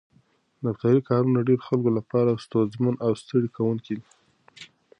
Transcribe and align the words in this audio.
دفتري 0.65 1.01
کارونه 1.09 1.39
د 1.41 1.45
ډېرو 1.47 1.65
خلکو 1.67 1.89
لپاره 1.97 2.41
ستونزمن 2.45 2.93
او 3.05 3.11
ستړي 3.21 3.49
کوونکي 3.57 3.93
دي. 3.99 4.07